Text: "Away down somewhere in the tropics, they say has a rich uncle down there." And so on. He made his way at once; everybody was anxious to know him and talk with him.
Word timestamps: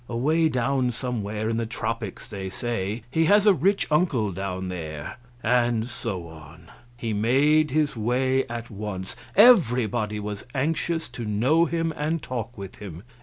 "Away 0.09 0.49
down 0.49 0.89
somewhere 0.89 1.47
in 1.47 1.57
the 1.57 1.67
tropics, 1.67 2.27
they 2.27 2.49
say 2.49 3.03
has 3.13 3.45
a 3.45 3.53
rich 3.53 3.85
uncle 3.91 4.31
down 4.31 4.69
there." 4.69 5.17
And 5.43 5.87
so 5.87 6.25
on. 6.27 6.71
He 6.97 7.13
made 7.13 7.69
his 7.69 7.95
way 7.95 8.47
at 8.47 8.71
once; 8.71 9.15
everybody 9.35 10.19
was 10.19 10.43
anxious 10.55 11.07
to 11.09 11.23
know 11.23 11.65
him 11.65 11.93
and 11.95 12.19
talk 12.19 12.57
with 12.57 12.77
him. 12.77 13.03